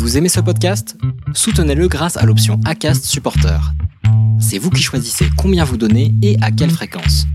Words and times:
Vous 0.00 0.16
aimez 0.16 0.30
ce 0.30 0.40
podcast? 0.40 0.96
Soutenez-le 1.34 1.86
grâce 1.86 2.16
à 2.16 2.24
l'option 2.24 2.58
ACAST 2.64 3.04
Supporter. 3.04 3.60
C'est 4.40 4.56
vous 4.56 4.70
qui 4.70 4.82
choisissez 4.82 5.26
combien 5.36 5.62
vous 5.62 5.76
donnez 5.76 6.14
et 6.22 6.38
à 6.40 6.50
quelle 6.50 6.70
fréquence. 6.70 7.26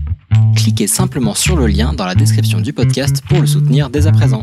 Cliquez 0.56 0.88
simplement 0.88 1.34
sur 1.34 1.56
le 1.56 1.68
lien 1.68 1.92
dans 1.92 2.04
la 2.04 2.16
description 2.16 2.60
du 2.60 2.72
podcast 2.72 3.22
pour 3.28 3.40
le 3.40 3.46
soutenir 3.46 3.88
dès 3.88 4.08
à 4.08 4.12
présent. 4.12 4.40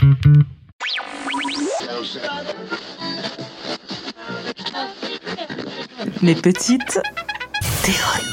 Mes 6.22 6.36
petites 6.36 7.02
théories. 7.84 8.24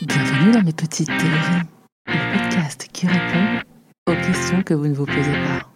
Bienvenue 0.00 0.52
dans 0.52 0.62
mes 0.62 0.72
petites 0.72 1.08
théories, 1.08 1.66
le 2.06 2.38
podcast 2.38 2.88
qui 2.90 3.06
répond 3.06 3.60
aux 4.06 4.14
questions 4.14 4.62
que 4.62 4.72
vous 4.72 4.86
ne 4.86 4.94
vous 4.94 5.04
posez 5.04 5.34
pas. 5.34 5.70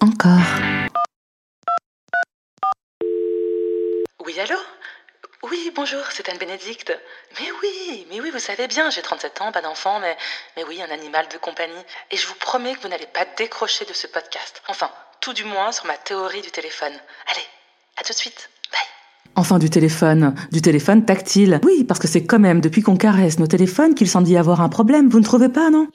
Encore. 0.00 0.40
Oui, 4.26 4.34
allô 4.40 4.58
Oui, 5.48 5.70
bonjour, 5.88 6.10
c'est 6.10 6.28
Anne 6.28 6.38
Bénédicte. 6.38 6.92
Mais 7.38 7.48
oui, 7.62 8.06
mais 8.10 8.20
oui, 8.20 8.30
vous 8.30 8.40
savez 8.40 8.66
bien, 8.66 8.90
j'ai 8.90 9.02
37 9.02 9.40
ans, 9.40 9.52
pas 9.52 9.60
d'enfant, 9.60 10.00
mais, 10.00 10.16
mais 10.56 10.64
oui, 10.64 10.82
un 10.82 10.90
animal 10.90 11.28
de 11.28 11.38
compagnie. 11.38 11.84
Et 12.10 12.16
je 12.16 12.26
vous 12.26 12.34
promets 12.34 12.74
que 12.74 12.80
vous 12.80 12.88
n'allez 12.88 13.06
pas 13.06 13.24
décrocher 13.24 13.84
de 13.84 13.92
ce 13.92 14.08
podcast. 14.08 14.62
Enfin, 14.66 14.90
tout 15.20 15.32
du 15.32 15.44
moins 15.44 15.70
sur 15.70 15.84
ma 15.84 15.96
théorie 15.96 16.42
du 16.42 16.50
téléphone. 16.50 16.92
Allez, 17.28 17.46
à 17.98 18.02
tout 18.02 18.12
de 18.12 18.18
suite. 18.18 18.50
Enfin 19.38 19.58
du 19.58 19.68
téléphone, 19.68 20.34
du 20.50 20.62
téléphone 20.62 21.04
tactile. 21.04 21.60
Oui, 21.62 21.84
parce 21.84 22.00
que 22.00 22.08
c'est 22.08 22.24
quand 22.24 22.38
même 22.38 22.62
depuis 22.62 22.80
qu'on 22.80 22.96
caresse 22.96 23.38
nos 23.38 23.46
téléphones 23.46 23.94
qu'il 23.94 24.08
semble 24.08 24.28
y 24.28 24.36
avoir 24.38 24.62
un 24.62 24.70
problème, 24.70 25.10
vous 25.10 25.18
ne 25.18 25.24
trouvez 25.24 25.50
pas, 25.50 25.68
non? 25.68 25.88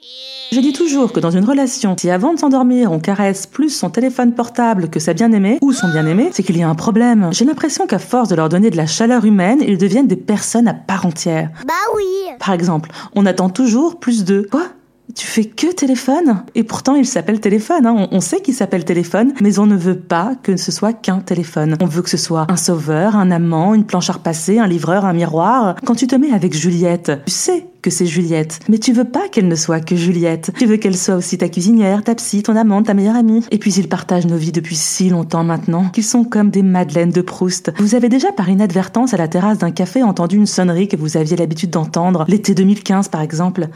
Je 0.52 0.60
dis 0.60 0.72
toujours 0.72 1.12
que 1.12 1.18
dans 1.18 1.32
une 1.32 1.44
relation, 1.44 1.96
si 1.98 2.08
avant 2.08 2.34
de 2.34 2.38
s'endormir, 2.38 2.92
on 2.92 3.00
caresse 3.00 3.46
plus 3.46 3.70
son 3.70 3.90
téléphone 3.90 4.32
portable 4.32 4.90
que 4.90 5.00
sa 5.00 5.12
bien-aimée 5.12 5.58
ou 5.60 5.72
son 5.72 5.88
bien-aimé, 5.88 6.30
c'est 6.32 6.44
qu'il 6.44 6.56
y 6.56 6.62
a 6.62 6.68
un 6.68 6.76
problème. 6.76 7.30
J'ai 7.32 7.44
l'impression 7.44 7.86
qu'à 7.88 7.98
force 7.98 8.28
de 8.28 8.36
leur 8.36 8.48
donner 8.48 8.70
de 8.70 8.76
la 8.76 8.86
chaleur 8.86 9.24
humaine, 9.24 9.58
ils 9.66 9.78
deviennent 9.78 10.06
des 10.06 10.16
personnes 10.16 10.68
à 10.68 10.74
part 10.74 11.04
entière. 11.04 11.50
Bah 11.66 11.74
oui. 11.96 12.04
Par 12.38 12.54
exemple, 12.54 12.90
on 13.16 13.26
attend 13.26 13.50
toujours 13.50 13.98
plus 13.98 14.24
de... 14.24 14.46
Quoi? 14.50 14.68
Tu 15.14 15.26
fais 15.26 15.44
que 15.44 15.72
téléphone 15.72 16.44
Et 16.54 16.64
pourtant, 16.64 16.94
il 16.94 17.06
s'appelle 17.06 17.40
téléphone. 17.40 17.86
Hein. 17.86 18.08
On, 18.10 18.20
sait 18.20 18.40
qu'il 18.40 18.54
s'appelle 18.54 18.84
téléphone, 18.84 19.34
mais 19.40 19.58
on 19.58 19.66
ne 19.66 19.76
veut 19.76 19.98
pas 19.98 20.34
que 20.42 20.56
ce 20.56 20.72
soit 20.72 20.92
qu'un 20.92 21.18
téléphone. 21.18 21.76
On 21.80 21.86
veut 21.86 22.02
que 22.02 22.10
ce 22.10 22.16
soit 22.16 22.46
un 22.48 22.56
sauveur, 22.56 23.16
un 23.16 23.30
amant, 23.30 23.74
une 23.74 23.84
planche 23.84 24.10
à 24.10 24.14
repasser, 24.14 24.58
un 24.58 24.66
livreur, 24.66 25.04
un 25.04 25.12
miroir. 25.12 25.76
Quand 25.84 25.94
tu 25.94 26.06
te 26.06 26.16
mets 26.16 26.32
avec 26.32 26.54
Juliette, 26.54 27.12
tu 27.26 27.32
sais 27.32 27.66
que 27.82 27.90
c'est 27.90 28.06
Juliette, 28.06 28.60
mais 28.68 28.78
tu 28.78 28.92
veux 28.92 29.04
pas 29.04 29.28
qu'elle 29.28 29.48
ne 29.48 29.56
soit 29.56 29.80
que 29.80 29.96
Juliette. 29.96 30.52
Tu 30.56 30.66
veux 30.66 30.76
qu'elle 30.76 30.96
soit 30.96 31.16
aussi 31.16 31.36
ta 31.36 31.48
cuisinière, 31.48 32.04
ta 32.04 32.14
psy, 32.14 32.44
ton 32.44 32.54
amante, 32.54 32.86
ta 32.86 32.94
meilleure 32.94 33.16
amie. 33.16 33.44
Et 33.50 33.58
puis 33.58 33.74
ils 33.74 33.88
partagent 33.88 34.26
nos 34.26 34.36
vies 34.36 34.52
depuis 34.52 34.76
si 34.76 35.10
longtemps 35.10 35.42
maintenant 35.42 35.88
qu'ils 35.88 36.04
sont 36.04 36.22
comme 36.22 36.50
des 36.50 36.62
madeleines 36.62 37.10
de 37.10 37.22
Proust. 37.22 37.72
Vous 37.78 37.96
avez 37.96 38.08
déjà 38.08 38.30
par 38.30 38.48
inadvertance 38.48 39.14
à 39.14 39.16
la 39.16 39.26
terrasse 39.26 39.58
d'un 39.58 39.72
café 39.72 40.04
entendu 40.04 40.36
une 40.36 40.46
sonnerie 40.46 40.86
que 40.86 40.96
vous 40.96 41.16
aviez 41.16 41.36
l'habitude 41.36 41.70
d'entendre, 41.70 42.24
l'été 42.28 42.54
2015 42.54 43.08
par 43.08 43.20
exemple? 43.20 43.68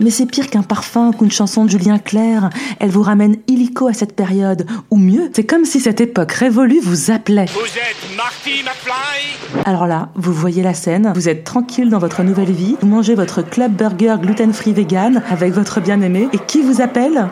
Mais 0.00 0.10
c'est 0.10 0.26
pire 0.26 0.48
qu'un 0.48 0.62
parfum 0.62 1.12
qu'une 1.12 1.30
chanson 1.30 1.64
de 1.64 1.70
Julien 1.70 1.98
Clerc. 1.98 2.50
Elle 2.78 2.90
vous 2.90 3.02
ramène 3.02 3.36
illico 3.46 3.86
à 3.86 3.92
cette 3.92 4.16
période. 4.16 4.66
Ou 4.90 4.96
mieux, 4.96 5.30
c'est 5.34 5.44
comme 5.44 5.66
si 5.66 5.78
cette 5.78 6.00
époque 6.00 6.32
révolue 6.32 6.80
vous 6.82 7.10
appelait. 7.10 7.46
Vous 7.52 7.60
êtes 7.60 8.16
Marty 8.16 8.62
McFly? 8.64 9.62
Alors 9.66 9.86
là, 9.86 10.08
vous 10.14 10.32
voyez 10.32 10.62
la 10.62 10.74
scène, 10.74 11.12
vous 11.14 11.28
êtes 11.28 11.44
tranquille 11.44 11.90
dans 11.90 11.98
votre 11.98 12.22
nouvelle 12.22 12.50
vie, 12.50 12.76
vous 12.80 12.86
mangez 12.88 13.14
votre 13.14 13.42
club 13.42 13.72
burger 13.72 14.16
gluten-free 14.20 14.72
vegan 14.72 15.22
avec 15.28 15.52
votre 15.52 15.80
bien-aimé, 15.80 16.28
et 16.32 16.38
qui 16.38 16.62
vous 16.62 16.80
appelle? 16.80 17.28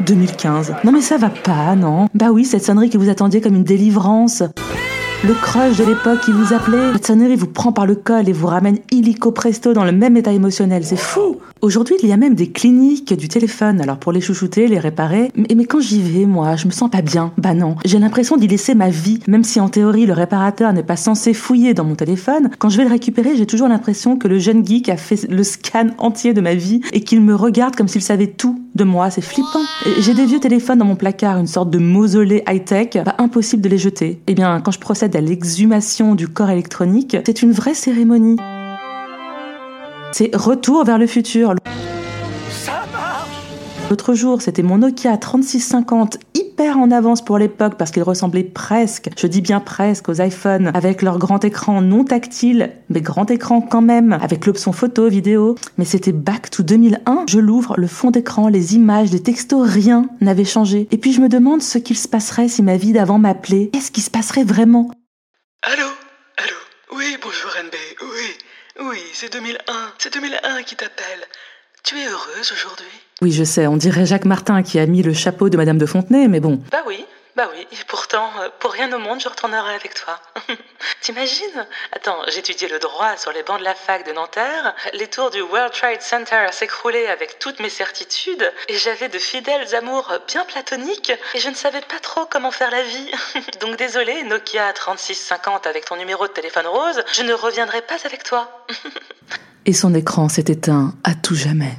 2015. 0.00 0.74
Non 0.84 0.92
mais 0.92 1.02
ça 1.02 1.18
va 1.18 1.30
pas, 1.30 1.74
non? 1.76 2.08
Bah 2.14 2.30
oui, 2.30 2.44
cette 2.44 2.64
sonnerie 2.64 2.90
que 2.90 2.98
vous 2.98 3.10
attendiez 3.10 3.40
comme 3.40 3.54
une 3.54 3.64
délivrance. 3.64 4.42
Le 5.22 5.34
crush 5.34 5.76
de 5.76 5.84
l'époque 5.84 6.22
qui 6.22 6.32
vous 6.32 6.54
appelait, 6.54 6.94
cette 6.94 7.08
sonnerie 7.08 7.36
vous 7.36 7.46
prend 7.46 7.72
par 7.72 7.84
le 7.84 7.94
col 7.94 8.26
et 8.26 8.32
vous 8.32 8.46
ramène 8.46 8.78
illico 8.90 9.32
presto 9.32 9.74
dans 9.74 9.84
le 9.84 9.92
même 9.92 10.16
état 10.16 10.32
émotionnel. 10.32 10.82
C'est 10.82 10.96
fou 10.96 11.36
Aujourd'hui, 11.60 11.96
il 12.02 12.08
y 12.08 12.12
a 12.12 12.16
même 12.16 12.34
des 12.34 12.48
cliniques 12.48 13.12
du 13.12 13.28
téléphone. 13.28 13.82
Alors 13.82 13.98
pour 13.98 14.12
les 14.12 14.22
chouchouter, 14.22 14.66
les 14.66 14.78
réparer. 14.78 15.30
Mais, 15.36 15.54
mais 15.54 15.66
quand 15.66 15.80
j'y 15.80 16.00
vais, 16.00 16.24
moi, 16.24 16.56
je 16.56 16.66
me 16.66 16.72
sens 16.72 16.88
pas 16.88 17.02
bien. 17.02 17.32
Bah 17.36 17.52
non. 17.52 17.76
J'ai 17.84 17.98
l'impression 17.98 18.38
d'y 18.38 18.48
laisser 18.48 18.74
ma 18.74 18.88
vie. 18.88 19.20
Même 19.28 19.44
si 19.44 19.60
en 19.60 19.68
théorie, 19.68 20.06
le 20.06 20.14
réparateur 20.14 20.72
n'est 20.72 20.82
pas 20.82 20.96
censé 20.96 21.34
fouiller 21.34 21.74
dans 21.74 21.84
mon 21.84 21.96
téléphone, 21.96 22.48
quand 22.58 22.70
je 22.70 22.78
vais 22.78 22.84
le 22.84 22.90
récupérer, 22.90 23.36
j'ai 23.36 23.44
toujours 23.44 23.68
l'impression 23.68 24.16
que 24.16 24.26
le 24.26 24.38
jeune 24.38 24.66
geek 24.66 24.88
a 24.88 24.96
fait 24.96 25.28
le 25.28 25.44
scan 25.44 25.88
entier 25.98 26.32
de 26.32 26.40
ma 26.40 26.54
vie 26.54 26.80
et 26.94 27.02
qu'il 27.02 27.20
me 27.20 27.34
regarde 27.34 27.76
comme 27.76 27.88
s'il 27.88 28.00
savait 28.00 28.28
tout 28.28 28.58
de 28.74 28.84
moi. 28.84 29.10
C'est 29.10 29.20
flippant. 29.20 29.60
J'ai 29.98 30.14
des 30.14 30.24
vieux 30.24 30.40
téléphones 30.40 30.78
dans 30.78 30.86
mon 30.86 30.96
placard, 30.96 31.36
une 31.36 31.46
sorte 31.46 31.68
de 31.68 31.78
mausolée 31.78 32.42
high-tech. 32.48 33.04
Bah 33.04 33.16
impossible 33.18 33.60
de 33.60 33.68
les 33.68 33.76
jeter. 33.76 34.22
Eh 34.26 34.34
bien, 34.34 34.62
quand 34.62 34.70
je 34.70 34.80
procède 34.80 35.09
à 35.16 35.20
l'exhumation 35.20 36.14
du 36.14 36.28
corps 36.28 36.50
électronique, 36.50 37.16
c'est 37.26 37.42
une 37.42 37.52
vraie 37.52 37.74
cérémonie. 37.74 38.36
C'est 40.12 40.34
retour 40.34 40.84
vers 40.84 40.98
le 40.98 41.06
futur. 41.06 41.54
L'autre 43.90 44.14
jour, 44.14 44.40
c'était 44.40 44.62
mon 44.62 44.78
Nokia 44.78 45.16
3650 45.16 46.18
hyper 46.34 46.78
en 46.78 46.92
avance 46.92 47.24
pour 47.24 47.38
l'époque 47.38 47.74
parce 47.76 47.90
qu'il 47.90 48.04
ressemblait 48.04 48.44
presque, 48.44 49.10
je 49.16 49.26
dis 49.26 49.40
bien 49.40 49.58
presque, 49.58 50.08
aux 50.08 50.22
iPhones 50.22 50.70
avec 50.74 51.02
leur 51.02 51.18
grand 51.18 51.44
écran 51.44 51.82
non 51.82 52.04
tactile, 52.04 52.70
mais 52.88 53.00
grand 53.00 53.28
écran 53.32 53.60
quand 53.60 53.82
même, 53.82 54.12
avec 54.12 54.46
l'option 54.46 54.70
photo, 54.70 55.08
vidéo. 55.08 55.56
Mais 55.76 55.84
c'était 55.84 56.12
back 56.12 56.50
to 56.50 56.62
2001. 56.62 57.24
Je 57.28 57.40
l'ouvre, 57.40 57.74
le 57.78 57.88
fond 57.88 58.12
d'écran, 58.12 58.48
les 58.48 58.76
images, 58.76 59.10
les 59.10 59.24
textos, 59.24 59.68
rien 59.68 60.08
n'avait 60.20 60.44
changé. 60.44 60.86
Et 60.92 60.98
puis 60.98 61.12
je 61.12 61.20
me 61.20 61.28
demande 61.28 61.60
ce 61.60 61.78
qu'il 61.78 61.96
se 61.96 62.06
passerait 62.06 62.46
si 62.46 62.62
ma 62.62 62.76
vie 62.76 62.92
d'avant 62.92 63.18
m'appelait. 63.18 63.70
Qu'est-ce 63.72 63.90
qui 63.90 64.02
se 64.02 64.10
passerait 64.10 64.44
vraiment? 64.44 64.90
Allô? 65.62 65.88
Allô? 66.38 66.56
Oui, 66.92 67.18
bonjour 67.22 67.50
NB. 67.62 67.74
Oui, 68.02 68.88
oui, 68.88 68.98
c'est 69.12 69.30
2001. 69.30 69.58
C'est 69.98 70.12
2001 70.14 70.62
qui 70.62 70.74
t'appelle. 70.74 71.20
Tu 71.82 71.98
es 71.98 72.06
heureuse 72.06 72.52
aujourd'hui? 72.52 72.86
Oui, 73.20 73.30
je 73.30 73.44
sais, 73.44 73.66
on 73.66 73.76
dirait 73.76 74.06
Jacques 74.06 74.24
Martin 74.24 74.62
qui 74.62 74.78
a 74.78 74.86
mis 74.86 75.02
le 75.02 75.12
chapeau 75.12 75.50
de 75.50 75.58
Madame 75.58 75.76
de 75.76 75.84
Fontenay, 75.84 76.28
mais 76.28 76.40
bon. 76.40 76.62
Bah 76.72 76.82
oui, 76.86 77.04
bah 77.40 77.48
oui. 77.54 77.66
Et 77.72 77.84
pourtant, 77.86 78.30
euh, 78.38 78.50
pour 78.58 78.70
rien 78.70 78.92
au 78.92 78.98
monde, 78.98 79.18
je 79.18 79.26
retournerai 79.26 79.74
avec 79.74 79.94
toi. 79.94 80.20
T'imagines? 81.00 81.66
Attends, 81.92 82.18
j'étudiais 82.28 82.68
le 82.68 82.78
droit 82.78 83.16
sur 83.16 83.32
les 83.32 83.42
bancs 83.42 83.58
de 83.58 83.64
la 83.64 83.74
fac 83.74 84.06
de 84.06 84.12
Nanterre. 84.12 84.74
Les 84.92 85.06
tours 85.06 85.30
du 85.30 85.40
World 85.40 85.72
Trade 85.72 86.02
Center 86.02 86.48
s'écroulaient 86.52 87.06
avec 87.06 87.38
toutes 87.38 87.58
mes 87.60 87.70
certitudes. 87.70 88.52
Et 88.68 88.76
j'avais 88.76 89.08
de 89.08 89.18
fidèles 89.18 89.74
amours 89.74 90.12
bien 90.26 90.44
platoniques. 90.44 91.14
Et 91.32 91.38
je 91.38 91.48
ne 91.48 91.54
savais 91.54 91.80
pas 91.80 91.98
trop 92.02 92.26
comment 92.26 92.50
faire 92.50 92.70
la 92.70 92.82
vie. 92.82 93.10
Donc 93.62 93.76
désolé, 93.76 94.22
Nokia 94.24 94.70
3650 94.74 95.66
avec 95.66 95.86
ton 95.86 95.96
numéro 95.96 96.26
de 96.26 96.32
téléphone 96.32 96.66
rose, 96.66 97.02
je 97.14 97.22
ne 97.22 97.32
reviendrai 97.32 97.80
pas 97.80 97.96
avec 98.04 98.22
toi. 98.22 98.66
Et 99.64 99.72
son 99.72 99.94
écran 99.94 100.28
s'est 100.28 100.44
éteint 100.48 100.92
à 101.04 101.14
tout 101.14 101.36
jamais. 101.36 101.72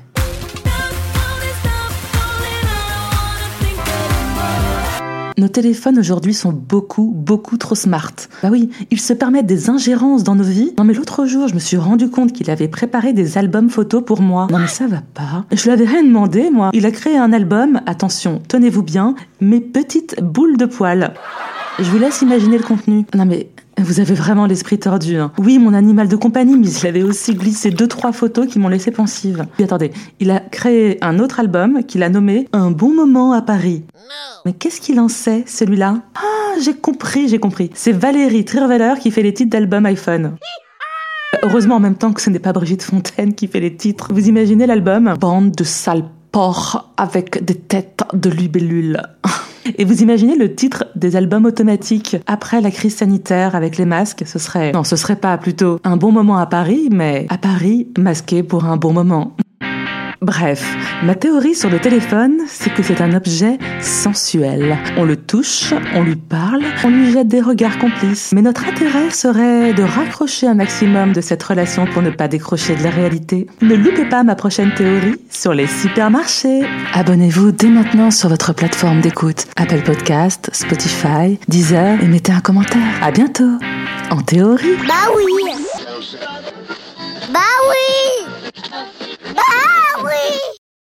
Nos 5.42 5.48
téléphones 5.48 5.98
aujourd'hui 5.98 6.36
sont 6.36 6.52
beaucoup, 6.52 7.12
beaucoup 7.16 7.58
trop 7.58 7.74
smart. 7.74 8.14
Bah 8.44 8.50
oui, 8.52 8.70
ils 8.92 9.00
se 9.00 9.12
permettent 9.12 9.48
des 9.48 9.72
ingérences 9.72 10.24
dans 10.24 10.36
nos 10.36 10.44
vies. 10.44 10.72
Non 10.78 10.84
mais 10.84 10.94
l'autre 10.94 11.26
jour, 11.26 11.48
je 11.48 11.56
me 11.56 11.60
suis 11.60 11.78
rendu 11.78 12.12
compte 12.12 12.32
qu'il 12.32 12.52
avait 12.52 12.68
préparé 12.68 13.12
des 13.12 13.40
albums 13.40 13.72
photos 13.72 14.04
pour 14.06 14.22
moi. 14.22 14.46
Non 14.52 14.60
mais 14.60 14.68
ça 14.68 14.86
va 14.86 15.02
pas. 15.16 15.46
Je 15.52 15.64
lui 15.64 15.72
avais 15.72 15.86
rien 15.86 16.04
demandé, 16.04 16.52
moi. 16.52 16.70
Il 16.74 16.86
a 16.86 16.92
créé 16.92 17.18
un 17.18 17.34
album, 17.34 17.82
attention, 17.88 18.40
tenez-vous 18.50 18.84
bien, 18.84 19.16
mes 19.40 19.62
petites 19.62 20.22
boules 20.22 20.58
de 20.58 20.66
poils. 20.68 21.12
Je 21.80 21.90
vous 21.90 21.98
laisse 21.98 22.22
imaginer 22.22 22.58
le 22.58 22.64
contenu. 22.64 23.06
Non 23.16 23.26
mais 23.26 23.48
vous 23.78 24.00
avez 24.00 24.14
vraiment 24.14 24.46
l'esprit 24.46 24.78
tordu. 24.78 25.18
Hein. 25.18 25.32
Oui, 25.38 25.58
mon 25.58 25.74
animal 25.74 26.08
de 26.08 26.16
compagnie, 26.16 26.58
mais 26.58 26.68
il 26.68 26.88
avait 26.88 27.04
aussi 27.04 27.34
glissé 27.34 27.72
deux 27.72 27.88
trois 27.88 28.12
photos 28.12 28.48
qui 28.48 28.60
m'ont 28.60 28.68
laissé 28.68 28.92
pensive. 28.92 29.46
Puis 29.56 29.64
attendez, 29.64 29.92
il 30.20 30.30
a 30.30 30.40
créé 30.40 30.98
un 31.04 31.20
autre 31.20 31.40
album 31.40 31.84
qu'il 31.84 32.04
a 32.04 32.10
nommé 32.10 32.48
Un 32.54 32.72
bon 32.72 32.94
moment 32.94 33.32
à 33.32 33.42
Paris. 33.42 33.84
Mais 34.46 34.54
qu'est-ce 34.54 34.82
qu'il 34.82 35.00
en 35.00 35.08
sait, 35.08 35.44
celui-là? 35.48 36.02
Ah, 36.16 36.60
j'ai 36.62 36.74
compris, 36.74 37.28
j'ai 37.28 37.40
compris. 37.40 37.72
C'est 37.74 37.94
Valérie 37.94 38.46
Trierweiler 38.46 38.94
qui 39.00 39.10
fait 39.10 39.24
les 39.24 39.34
titres 39.34 39.52
d'album 39.52 39.86
iPhone. 39.86 40.36
Heureusement 41.44 41.76
en 41.76 41.80
même 41.80 41.96
temps 41.96 42.12
que 42.12 42.22
ce 42.22 42.30
n'est 42.30 42.40
pas 42.40 42.54
Brigitte 42.54 42.84
Fontaine 42.84 43.34
qui 43.34 43.48
fait 43.48 43.62
les 43.62 43.76
titres. 43.76 44.10
Vous 44.14 44.28
imaginez 44.28 44.68
l'album? 44.68 45.16
Bande 45.20 45.52
de 45.52 45.64
sales 45.64 46.06
porcs 46.32 46.92
avec 46.98 47.44
des 47.44 47.56
têtes 47.56 48.04
de 48.14 48.30
libellules. 48.30 49.02
Et 49.78 49.86
vous 49.86 50.02
imaginez 50.02 50.36
le 50.36 50.56
titre 50.56 50.86
des 50.96 51.16
albums 51.16 51.46
automatiques 51.46 52.18
après 52.28 52.62
la 52.62 52.72
crise 52.72 52.96
sanitaire 52.96 53.56
avec 53.56 53.78
les 53.78 53.86
masques 53.86 54.24
Ce 54.26 54.40
serait... 54.40 54.72
Non, 54.72 54.84
ce 54.84 54.96
serait 54.96 55.16
pas 55.16 55.38
plutôt 55.38 55.80
un 55.84 55.98
bon 55.98 56.12
moment 56.12 56.38
à 56.38 56.46
Paris, 56.46 56.90
mais 56.92 57.26
à 57.30 57.38
Paris 57.38 57.88
masqué 57.98 58.44
pour 58.44 58.66
un 58.66 58.78
bon 58.78 58.94
moment. 58.94 59.36
Bref, 60.24 60.64
ma 61.02 61.16
théorie 61.16 61.56
sur 61.56 61.72
le 61.72 61.80
téléphone, 61.80 62.42
c'est 62.46 62.72
que 62.72 62.84
c'est 62.84 63.02
un 63.02 63.16
objet 63.16 63.58
sensuel. 63.82 64.78
On 64.96 65.04
le 65.04 65.16
touche, 65.16 65.74
on 65.96 66.04
lui 66.04 66.16
parle, 66.16 66.62
on 66.84 66.90
lui 66.90 67.12
jette 67.12 67.28
des 67.28 67.42
regards 67.42 67.80
complices. 67.80 68.32
Mais 68.32 68.44
notre 68.44 68.68
intérêt 68.68 69.10
serait 69.10 69.74
de 69.74 69.82
raccrocher 69.82 70.46
un 70.46 70.54
maximum 70.54 71.14
de 71.14 71.22
cette 71.22 71.42
relation 71.42 71.88
pour 71.88 72.04
ne 72.04 72.12
pas 72.12 72.28
décrocher 72.28 72.76
de 72.76 72.84
la 72.84 72.92
réalité. 72.92 73.48
Ne 73.64 73.74
loupez 73.74 74.06
pas 74.06 74.22
ma 74.22 74.36
prochaine 74.36 74.72
théorie 74.76 75.16
sur 75.32 75.56
les 75.56 75.66
supermarchés. 75.66 76.68
Abonnez-vous 76.94 77.52
dès 77.52 77.70
maintenant 77.70 78.12
sur 78.12 78.30
votre 78.30 78.54
plateforme 78.54 79.02
d'écoute. 79.02 79.48
Apple 79.56 79.82
Podcast, 79.82 80.52
Spotify, 80.54 81.40
Deezer 81.48 82.00
et 82.00 82.08
mettez 82.08 82.32
un 82.32 82.42
commentaire. 82.42 83.02
À 83.02 83.10
bientôt. 83.10 83.58
En 84.12 84.22
théorie. 84.22 84.78
Bah 84.88 85.12
oui. 85.16 85.24
Bah 87.34 87.40
oui. 87.70 88.11
Whee! 90.22 90.51